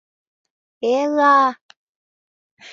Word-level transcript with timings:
Э-ы-а!.. 0.93 1.35